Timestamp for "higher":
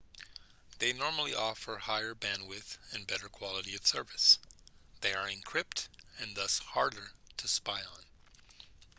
1.77-2.15